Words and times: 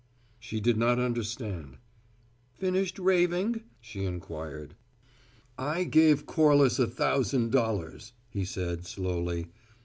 She 0.39 0.59
did 0.59 0.77
not 0.77 0.97
understand. 0.97 1.77
"Finished 2.55 2.97
raving?" 2.97 3.61
she 3.79 4.03
inquired. 4.03 4.73
"I 5.59 5.83
gave 5.83 6.25
Corliss 6.25 6.79
a 6.79 6.87
thousand 6.87 7.51
dollars," 7.51 8.13
he 8.31 8.43
said, 8.43 8.87
slowly. 8.87 9.49